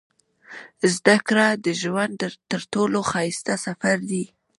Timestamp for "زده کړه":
0.93-1.47